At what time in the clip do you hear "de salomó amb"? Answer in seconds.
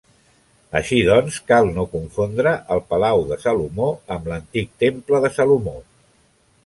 3.33-4.33